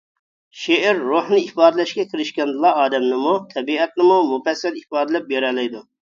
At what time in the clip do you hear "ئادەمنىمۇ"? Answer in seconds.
2.83-3.33